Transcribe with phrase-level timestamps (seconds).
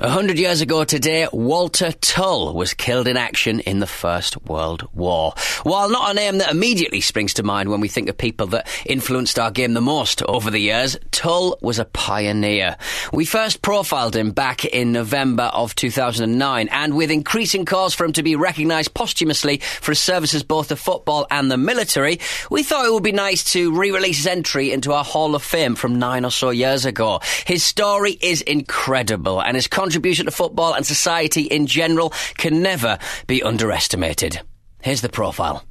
[0.00, 4.88] A hundred years ago today, Walter Tull was killed in action in the First World
[4.94, 5.34] War.
[5.64, 8.68] While not a name that immediately springs to mind when we think of people that
[8.86, 12.76] influenced our game the most over the years, Tull was a pioneer.
[13.12, 18.12] We first profiled him back in November of 2009, and with increasing calls for him
[18.12, 22.20] to be recognised posthumously for his services both to football and the military,
[22.52, 25.74] we thought it would be nice to re-release his entry into our Hall of Fame
[25.74, 27.20] from nine or so years ago.
[27.46, 32.98] His story is incredible, and his contribution to football and society in general can never
[33.26, 34.38] be underestimated.
[34.82, 35.64] Here's the profile.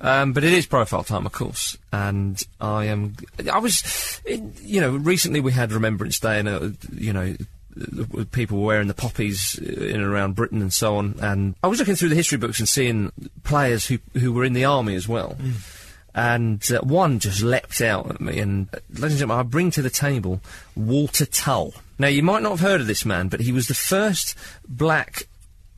[0.00, 3.16] Um, but it is profile time, of course, and I am.
[3.52, 4.22] I was,
[4.62, 7.34] you know, recently we had Remembrance Day, and uh, you know,
[8.32, 11.16] people were wearing the poppies in and around Britain and so on.
[11.20, 13.12] And I was looking through the history books and seeing
[13.44, 15.36] players who who were in the army as well.
[15.40, 15.74] Mm.
[16.14, 19.70] And uh, one just leapt out at me, and uh, ladies and gentlemen, I bring
[19.72, 20.40] to the table
[20.74, 21.74] Walter Tull.
[21.98, 25.28] Now, you might not have heard of this man, but he was the first black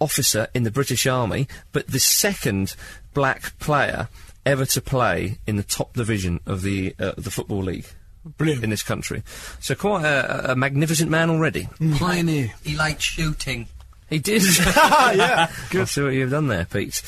[0.01, 2.75] officer in the British Army, but the second
[3.13, 4.09] black player
[4.47, 7.87] ever to play in the top division of the uh, the football league.
[8.25, 8.65] Brilliant.
[8.65, 9.23] In this country.
[9.61, 11.69] So quite a, a magnificent man already.
[11.97, 12.53] Pioneer.
[12.63, 13.67] He liked shooting.
[14.11, 14.43] He did.
[14.67, 15.83] yeah, good.
[15.83, 17.03] I see what you've done there, Pete.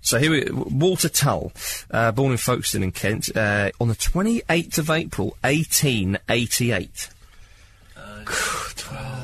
[0.00, 1.52] So here we Walter Tull,
[1.90, 7.10] uh, born in Folkestone in Kent, uh, on the 28th of April, 1888.
[7.96, 9.18] Uh, 12.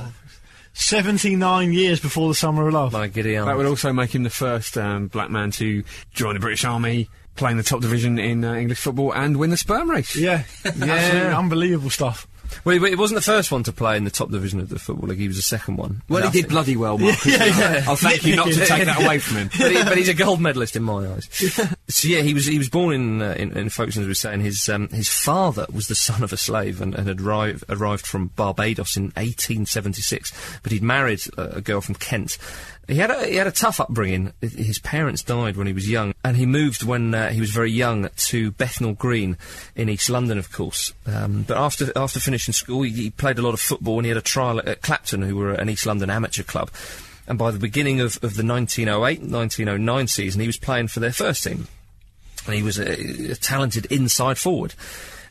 [0.74, 2.92] 79 years before the Summer of Love.
[2.92, 6.40] My giddy That would also make him the first um, black man to join the
[6.40, 9.90] British Army, play in the top division in uh, English football, and win the sperm
[9.90, 10.16] race.
[10.16, 10.44] Yeah,
[10.76, 12.26] yeah, unbelievable stuff.
[12.64, 15.08] Well, he wasn't the first one to play in the top division of the Football
[15.08, 15.18] League.
[15.18, 16.02] He was the second one.
[16.08, 17.24] Well, he did bloody well, Mark.
[17.26, 17.84] yeah, yeah.
[17.86, 19.50] I'll thank you not to take that away from him.
[19.58, 21.73] but, he, but, he's a gold medalist in my eyes.
[21.88, 24.14] So yeah, he was he was born in uh, in, in Folkestone, as we were
[24.14, 24.40] saying.
[24.40, 28.06] His um, his father was the son of a slave and, and had arrived arrived
[28.06, 30.32] from Barbados in 1876.
[30.62, 32.38] But he'd married a, a girl from Kent.
[32.88, 34.32] He had a he had a tough upbringing.
[34.40, 37.70] His parents died when he was young, and he moved when uh, he was very
[37.70, 39.36] young to Bethnal Green
[39.76, 40.94] in East London, of course.
[41.06, 44.08] Um, but after after finishing school, he, he, played a lot of football, and he
[44.08, 46.70] had a trial at, at Clapton, who were an East London amateur club.
[47.26, 51.44] And by the beginning of, of the 1908-1909 season, he was playing for their first
[51.44, 51.68] team,
[52.46, 54.74] and he was a, a talented inside forward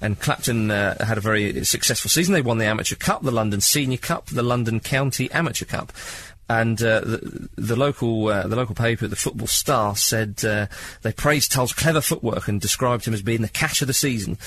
[0.04, 2.34] and Clapton uh, had a very successful season.
[2.34, 5.94] They won the Amateur Cup, the London Senior Cup, the London County Amateur Cup.
[6.50, 10.68] And uh, the, the local uh, the local paper, the Football Star, said uh,
[11.01, 14.38] they praised Tull's clever footwork and described him as being the catch of the season.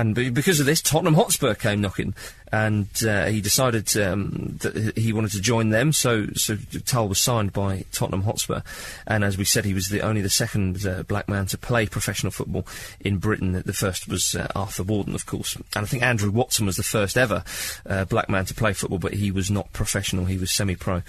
[0.00, 2.14] And because of this, Tottenham Hotspur came knocking,
[2.50, 5.92] and uh, he decided um, that he wanted to join them.
[5.92, 6.56] So, so
[6.86, 8.62] Tull was signed by Tottenham Hotspur,
[9.06, 11.84] and as we said, he was the only the second uh, black man to play
[11.84, 12.66] professional football
[13.00, 13.52] in Britain.
[13.52, 16.82] The first was uh, Arthur Wharton, of course, and I think Andrew Watson was the
[16.82, 17.44] first ever
[17.84, 21.02] uh, black man to play football, but he was not professional; he was semi-pro.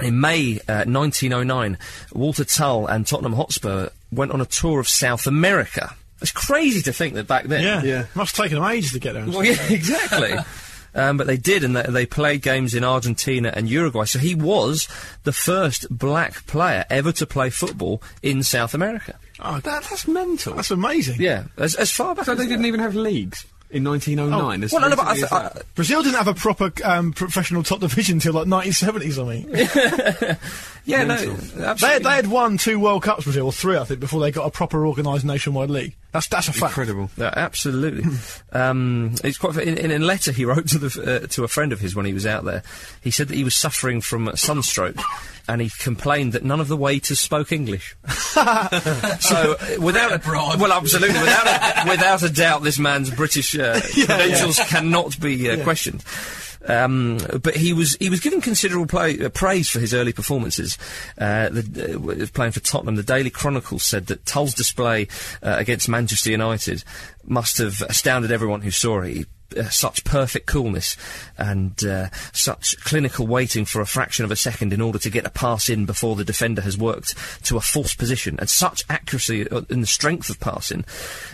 [0.00, 1.76] In May uh, 1909,
[2.14, 5.94] Walter Tull and Tottenham Hotspur went on a tour of South America.
[6.20, 7.62] It's crazy to think that back then.
[7.62, 7.82] Yeah.
[7.82, 8.06] Yeah.
[8.14, 9.24] Must have taken them ages to get there.
[9.26, 10.34] Well, yeah, exactly.
[10.94, 14.04] Um, but they did, and they, they played games in Argentina and Uruguay.
[14.04, 14.88] So he was
[15.24, 19.14] the first black player ever to play football in South America.
[19.38, 20.54] Oh, That, that's mental.
[20.54, 21.20] that's amazing.
[21.20, 24.64] Yeah, as, as far back so as they didn't even have leagues in 1909.
[24.64, 25.32] as Well, no, no, but I th- as.
[25.32, 30.36] I- Brazil didn't have a proper um, professional top division until like 1970 something.
[30.88, 31.34] yeah, no, Mental.
[31.34, 32.02] they, absolutely.
[32.04, 34.50] they had won two World Cups, Brazil, or three, I think, before they got a
[34.50, 35.94] proper organised nationwide league.
[36.12, 36.72] That's that's a fact.
[36.72, 37.10] Incredible.
[37.18, 38.04] Yeah, absolutely.
[38.52, 41.72] um, it's quite in, in a letter he wrote to the uh, to a friend
[41.74, 42.62] of his when he was out there.
[43.02, 44.96] He said that he was suffering from sunstroke,
[45.46, 47.94] and he complained that none of the waiters spoke English.
[48.08, 54.58] so, without a, well, absolutely, without a, without a doubt, this man's British uh, credentials
[54.68, 56.02] cannot be uh, questioned.
[56.66, 60.76] Um, but he was he was given considerable play, uh, praise for his early performances.
[61.16, 65.08] Uh, the, uh, playing for Tottenham, the Daily Chronicle said that Tull's display
[65.42, 66.82] uh, against Manchester United
[67.24, 69.14] must have astounded everyone who saw it.
[69.14, 70.96] He uh, such perfect coolness
[71.36, 75.26] and uh, such clinical waiting for a fraction of a second in order to get
[75.26, 77.14] a pass in before the defender has worked
[77.44, 80.84] to a false position, and such accuracy uh, in the strength of passing.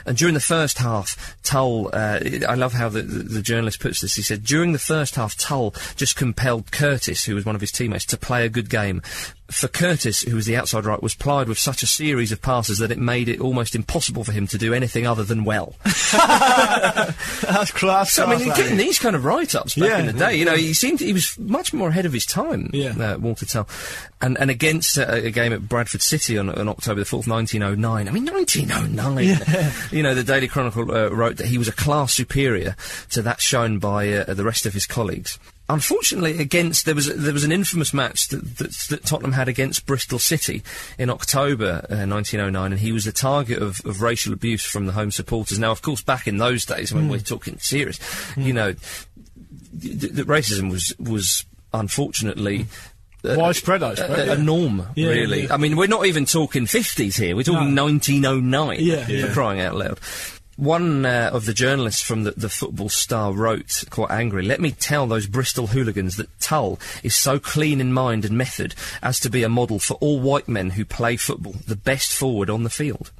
[0.07, 4.01] And during the first half, Tull, uh, I love how the, the, the journalist puts
[4.01, 4.15] this.
[4.15, 7.73] He said during the first half, Tull just compelled Curtis, who was one of his
[7.73, 9.03] teammates, to play a good game.
[9.51, 12.79] For Curtis, who was the outside right, was plied with such a series of passes
[12.79, 15.75] that it made it almost impossible for him to do anything other than well.
[15.85, 18.13] That's class.
[18.13, 18.85] So, I mean, class, he's that getting is.
[18.85, 19.99] these kind of write-ups back Yeah.
[19.99, 20.37] in the day.
[20.37, 22.71] You know, he seemed he was much more ahead of his time.
[22.73, 22.95] Yeah.
[22.99, 23.69] uh, Walter Tull,
[24.21, 27.63] and and against uh, a game at Bradford City on, on October the fourth, nineteen
[27.63, 28.09] oh nine.
[28.09, 29.39] I mean, nineteen oh nine.
[29.91, 32.77] You know, the Daily Chronicle uh, wrote that he was a class superior
[33.11, 35.39] to that shown by uh, the rest of his colleagues.
[35.67, 39.87] Unfortunately, against there was there was an infamous match that, that, that Tottenham had against
[39.87, 40.63] Bristol City
[40.99, 44.93] in October uh, 1909, and he was the target of, of racial abuse from the
[44.93, 45.59] home supporters.
[45.59, 47.99] Now, of course, back in those days, when we're talking serious,
[48.37, 48.75] you know,
[49.81, 52.67] th- th- that racism was was unfortunately.
[53.25, 55.45] uh, Widespread, I a, suppose, a- a norm, Yeah, really.
[55.45, 55.55] yeah.
[55.55, 57.35] I mean, we're not even talking 50s here.
[57.35, 59.07] We're talking 1909 Yeah.
[59.07, 59.33] for Yeah.
[59.33, 59.99] crying out loud.
[60.57, 64.71] One uh, of the journalists from the, the Football Star wrote, quite angry, let me
[64.71, 69.31] tell those Bristol hooligans that Tull is so clean in mind and method as to
[69.31, 72.71] be a model for all white men who play football, the best forward on the
[72.71, 73.11] field.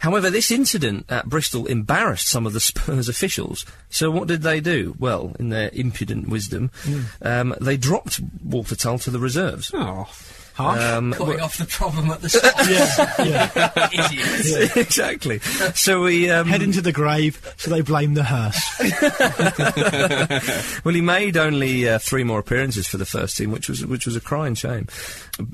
[0.00, 3.64] However, this incident at Bristol embarrassed some of the Spurs officials.
[3.90, 4.94] So what did they do?
[4.98, 6.70] Well, in their impudent wisdom,
[7.22, 9.70] um, they dropped Walter Tull to the reserves.
[9.74, 10.08] Oh.
[10.58, 10.82] Harsh.
[10.82, 12.52] Um, Cutting off the problem at the start.
[12.68, 13.88] yeah, yeah.
[14.06, 14.76] Idiots.
[14.76, 15.38] exactly.
[15.38, 18.58] So we um, Head into the grave, so they blame the hearse.
[20.84, 24.04] well, he made only uh, three more appearances for the first team, which was which
[24.04, 24.88] was a crying shame.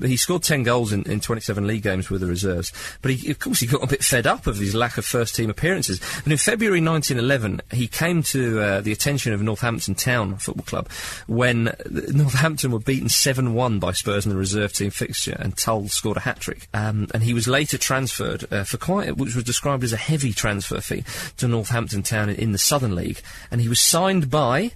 [0.01, 2.73] He scored ten goals in, in 27 league games with the reserves,
[3.03, 5.35] but he, of course he got a bit fed up of his lack of first
[5.35, 6.01] team appearances.
[6.23, 10.89] And in February 1911, he came to uh, the attention of Northampton Town Football Club
[11.27, 16.17] when Northampton were beaten 7-1 by Spurs in the reserve team fixture, and Tull scored
[16.17, 16.67] a hat trick.
[16.73, 20.33] Um, and he was later transferred uh, for quite, which was described as a heavy
[20.33, 21.03] transfer fee
[21.37, 23.21] to Northampton Town in, in the Southern League,
[23.51, 24.71] and he was signed by.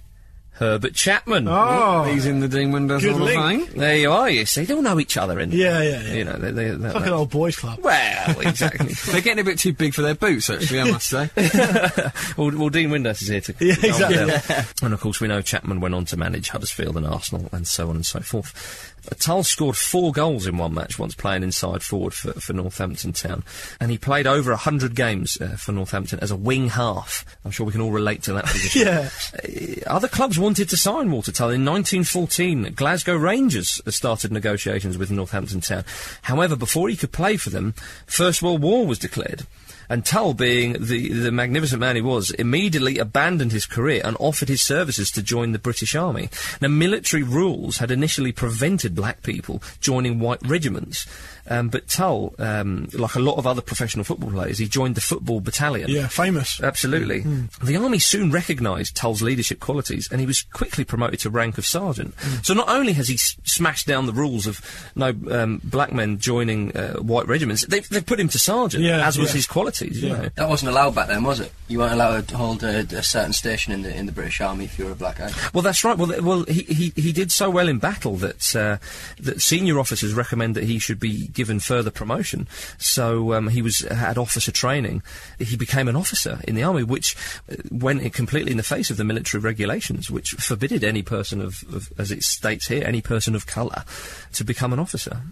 [0.52, 1.48] Herbert Chapman.
[1.48, 3.68] Oh, He's in the Dean Windass Good Hall of link.
[3.70, 3.78] Fame.
[3.80, 4.64] There you are, you see.
[4.64, 6.12] They all know each other in Yeah, yeah, yeah.
[6.12, 7.78] You know, they, they, that- like an old boys club.
[7.82, 8.92] Well, exactly.
[9.10, 11.30] They're getting a bit too big for their boots, actually, I must say.
[12.36, 13.54] well, well, Dean Windass is here to.
[13.64, 14.16] Yeah, exactly.
[14.16, 14.64] down.
[14.82, 17.88] And of course, we know Chapman went on to manage Huddersfield and Arsenal and so
[17.88, 18.94] on and so forth.
[19.18, 23.42] Tull scored four goals in one match once playing inside forward for, for Northampton Town.
[23.80, 27.24] And he played over 100 games uh, for Northampton as a wing half.
[27.44, 28.82] I'm sure we can all relate to that position.
[28.82, 29.10] Yeah.
[29.34, 31.50] Uh, Other clubs wanted to sign Walter Tull.
[31.50, 35.84] In 1914, Glasgow Rangers started negotiations with Northampton Town.
[36.22, 37.74] However, before he could play for them,
[38.06, 39.46] First World War was declared.
[39.90, 44.48] And Tull, being the, the magnificent man he was, immediately abandoned his career and offered
[44.48, 46.30] his services to join the British Army.
[46.62, 51.06] Now, military rules had initially prevented black people joining white regiments.
[51.48, 55.00] Um, but Tull, um, like a lot of other professional football players, he joined the
[55.00, 55.90] football battalion.
[55.90, 56.60] Yeah, famous.
[56.62, 57.24] Absolutely.
[57.60, 61.66] The army soon recognised Tull's leadership qualities, and he was quickly promoted to rank of
[61.66, 62.14] sergeant.
[62.42, 64.60] So not only has he s- smashed down the rules of
[64.94, 69.04] no um, black men joining uh, white regiments, they've, they've put him to sergeant, Yeah,
[69.04, 69.34] as was yeah.
[69.36, 69.79] his qualities.
[69.88, 70.16] You Yeah.
[70.22, 70.28] know.
[70.36, 71.52] That wasn't allowed back then, was it?
[71.68, 74.64] You weren't allowed to hold a, a certain station in the in the British Army
[74.64, 75.30] if you were a black guy.
[75.54, 75.96] Well, that's right.
[75.96, 78.78] Well, th- well, he, he, he did so well in battle that uh,
[79.20, 82.48] that senior officers recommend that he should be given further promotion.
[82.78, 85.02] So um, he was had officer training.
[85.38, 87.16] He became an officer in the army, which
[87.50, 91.62] uh, went completely in the face of the military regulations, which forbidded any person of,
[91.74, 93.84] of as it states here, any person of colour,
[94.32, 95.22] to become an officer.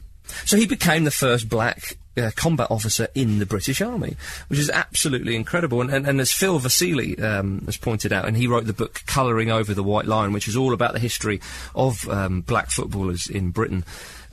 [0.45, 4.17] So he became the first black uh, combat officer in the British Army,
[4.49, 5.81] which is absolutely incredible.
[5.81, 9.03] And, and, and as Phil Vasili um, has pointed out, and he wrote the book
[9.07, 11.41] Colouring Over the White Line, which is all about the history
[11.75, 13.85] of um, black footballers in Britain.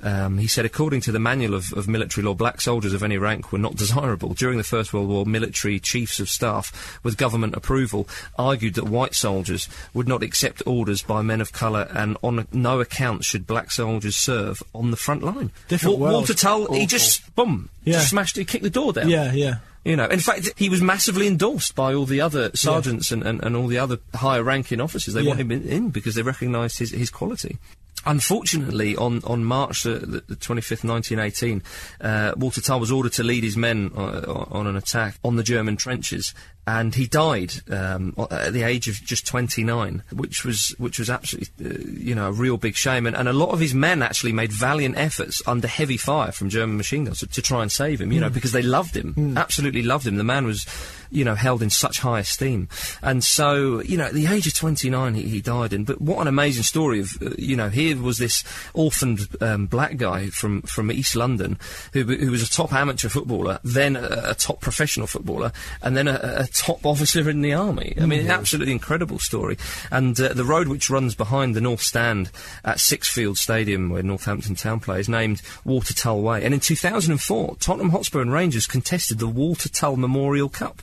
[0.05, 3.17] Um, he said, according to the manual of, of military law, black soldiers of any
[3.17, 4.35] rank were not desirable.
[4.35, 8.07] During the First World War, military chiefs of staff, with government approval,
[8.37, 12.79] argued that white soldiers would not accept orders by men of colour, and on no
[12.81, 15.51] account should black soldiers serve on the front line.
[15.69, 17.93] Different Wa- Walter Tull, he just boom, Yeah.
[17.93, 19.09] just smashed it, kicked the door down.
[19.09, 19.55] Yeah, yeah.
[19.83, 23.43] You know, in fact, he was massively endorsed by all the other sergeants and, and,
[23.43, 25.15] and all the other higher ranking officers.
[25.15, 25.29] They Yeah.
[25.29, 27.57] wanted him in, in because they recognised his, his quality.
[28.05, 31.63] Unfortunately, on, on March the, the 25th, 1918,
[32.01, 35.43] uh, Walter Tull was ordered to lead his men uh, on an attack on the
[35.43, 36.33] German trenches,
[36.67, 41.65] and he died um, at the age of just 29, which was which was absolutely,
[41.65, 43.05] uh, you know, a real big shame.
[43.05, 46.49] And, and a lot of his men actually made valiant efforts under heavy fire from
[46.49, 49.13] German machine guns to, to try and save him, you know, because they loved him,
[49.37, 50.15] absolutely loved him.
[50.15, 50.65] The man was,
[51.11, 52.67] you know, held in such high esteem.
[53.03, 55.71] And so, you know, at the age of 29, he, he died.
[55.71, 58.43] And but what an amazing story of, uh, you know, here was this
[58.73, 61.59] orphaned um, black guy from from East London
[61.93, 65.51] who who was a top amateur footballer, then a, a top professional footballer,
[65.83, 67.93] and then a, a top officer in the army.
[67.99, 69.57] I mean, an absolutely incredible story.
[69.91, 72.31] And uh, the road which runs behind the North Stand
[72.63, 76.43] at Sixfield Stadium, where Northampton Town play, is named Walter Tull Way.
[76.43, 80.81] And in 2004, Tottenham Hotspur and Rangers contested the Walter Tull Memorial Cup.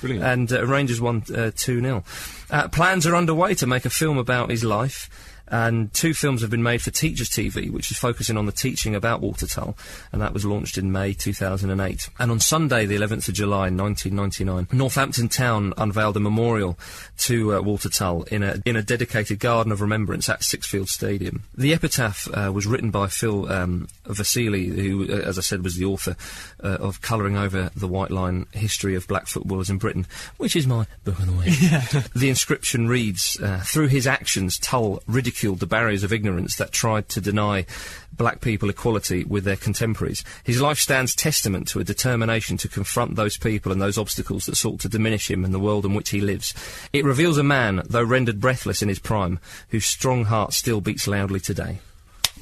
[0.00, 0.24] Brilliant.
[0.24, 2.04] And uh, Rangers won uh, 2 0.
[2.50, 5.08] Uh, plans are underway to make a film about his life.
[5.50, 8.94] And two films have been made for Teachers TV, which is focusing on the teaching
[8.94, 9.76] about Walter Tull,
[10.12, 12.08] and that was launched in May 2008.
[12.20, 16.78] And on Sunday, the 11th of July, 1999, Northampton Town unveiled a memorial
[17.18, 21.42] to uh, Walter Tull in a in a dedicated garden of remembrance at Sixfield Stadium.
[21.56, 25.76] The epitaph uh, was written by Phil um, Vasili, who, uh, as I said, was
[25.76, 26.14] the author
[26.62, 30.66] uh, of Colouring Over the White Line: History of Black Footballers in Britain, which is
[30.66, 32.04] my book of the week.
[32.14, 37.08] the inscription reads: uh, Through his actions, Tull ridiculed the barriers of ignorance that tried
[37.10, 37.64] to deny
[38.12, 40.22] black people equality with their contemporaries.
[40.44, 44.56] His life stands testament to a determination to confront those people and those obstacles that
[44.56, 46.54] sought to diminish him and the world in which he lives.
[46.92, 49.38] It reveals a man, though rendered breathless in his prime,
[49.70, 51.78] whose strong heart still beats loudly today.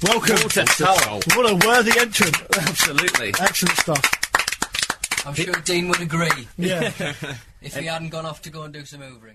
[0.03, 0.37] Welcome.
[0.37, 1.21] Walter Tull.
[1.35, 2.37] What a worthy entrant.
[2.57, 3.29] Absolutely.
[3.41, 5.25] Excellent stuff.
[5.27, 6.93] I'm sure Dean would agree Yeah.
[7.61, 9.35] if he hadn't gone off to go and do some hoovering.